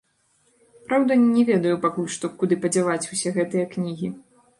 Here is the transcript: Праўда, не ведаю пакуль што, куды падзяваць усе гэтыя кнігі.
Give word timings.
Праўда, 0.85 1.17
не 1.33 1.43
ведаю 1.49 1.73
пакуль 1.83 2.07
што, 2.15 2.31
куды 2.39 2.57
падзяваць 2.65 3.09
усе 3.17 3.29
гэтыя 3.37 3.65
кнігі. 3.75 4.11